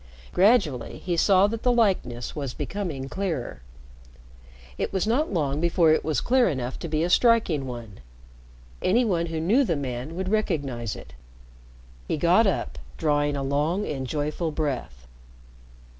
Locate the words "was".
2.35-2.55, 4.91-5.05, 6.03-6.21